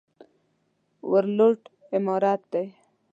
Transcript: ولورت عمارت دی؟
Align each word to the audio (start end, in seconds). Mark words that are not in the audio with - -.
ولورت 1.11 1.61
عمارت 1.95 2.41
دی؟ 2.51 2.65